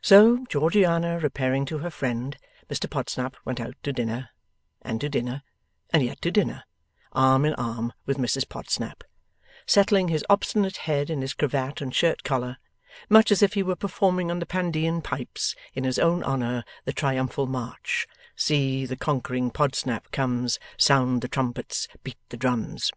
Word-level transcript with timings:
So, 0.00 0.46
Georgiana 0.48 1.18
repairing 1.18 1.66
to 1.66 1.80
her 1.80 1.90
friend, 1.90 2.38
Mr 2.70 2.88
Podsnap 2.88 3.36
went 3.44 3.60
out 3.60 3.74
to 3.82 3.92
dinner, 3.92 4.30
and 4.80 4.98
to 5.02 5.10
dinner, 5.10 5.42
and 5.92 6.02
yet 6.02 6.22
to 6.22 6.30
dinner, 6.30 6.64
arm 7.12 7.44
in 7.44 7.52
arm 7.56 7.92
with 8.06 8.16
Mrs 8.16 8.48
Podsnap: 8.48 9.04
settling 9.66 10.08
his 10.08 10.24
obstinate 10.30 10.78
head 10.88 11.10
in 11.10 11.20
his 11.20 11.34
cravat 11.34 11.82
and 11.82 11.94
shirt 11.94 12.24
collar, 12.24 12.56
much 13.10 13.30
as 13.30 13.42
if 13.42 13.52
he 13.52 13.62
were 13.62 13.76
performing 13.76 14.30
on 14.30 14.38
the 14.38 14.46
Pandean 14.46 15.02
pipes, 15.02 15.54
in 15.74 15.84
his 15.84 15.98
own 15.98 16.24
honour, 16.24 16.64
the 16.86 16.94
triumphal 16.94 17.46
march, 17.46 18.08
See 18.34 18.86
the 18.86 18.96
conquering 18.96 19.50
Podsnap 19.50 20.10
comes, 20.10 20.58
Sound 20.78 21.20
the 21.20 21.28
trumpets, 21.28 21.86
beat 22.02 22.16
the 22.30 22.38
drums! 22.38 22.90